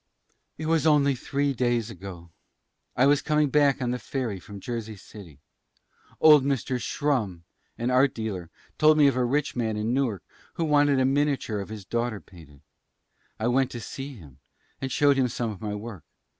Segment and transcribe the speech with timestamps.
[0.57, 2.31] "It was only three days ago.
[2.95, 5.41] I was coming back on the ferry from Jersey City.
[6.19, 6.81] Old Mr.
[6.81, 7.43] Schrum,
[7.77, 10.23] an art dealer, told me of a rich man in Newark
[10.55, 12.61] who wanted a miniature of his daughter painted.
[13.39, 14.39] I went to see him
[14.81, 16.03] and showed him some of my work.